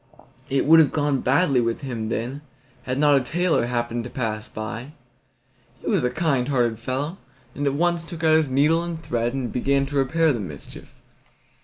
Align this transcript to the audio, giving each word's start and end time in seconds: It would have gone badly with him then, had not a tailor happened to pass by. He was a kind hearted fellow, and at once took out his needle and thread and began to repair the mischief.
It 0.49 0.65
would 0.65 0.79
have 0.79 0.91
gone 0.91 1.21
badly 1.21 1.61
with 1.61 1.81
him 1.81 2.09
then, 2.09 2.41
had 2.85 2.97
not 2.97 3.13
a 3.21 3.21
tailor 3.21 3.67
happened 3.67 4.03
to 4.05 4.09
pass 4.09 4.47
by. 4.47 4.93
He 5.79 5.85
was 5.87 6.03
a 6.03 6.09
kind 6.09 6.47
hearted 6.47 6.79
fellow, 6.79 7.19
and 7.53 7.67
at 7.67 7.75
once 7.75 8.07
took 8.07 8.23
out 8.23 8.37
his 8.37 8.49
needle 8.49 8.81
and 8.81 8.99
thread 8.99 9.35
and 9.35 9.53
began 9.53 9.85
to 9.85 9.97
repair 9.97 10.33
the 10.33 10.39
mischief. 10.39 10.95